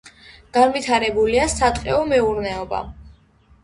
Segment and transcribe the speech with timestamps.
[0.57, 2.85] განვითარებულია სატყეო მეურნეობა.